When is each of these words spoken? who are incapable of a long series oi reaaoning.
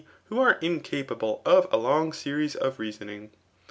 who 0.29 0.39
are 0.39 0.57
incapable 0.63 1.43
of 1.45 1.67
a 1.71 1.77
long 1.77 2.11
series 2.11 2.55
oi 2.59 2.71
reaaoning. 2.71 3.29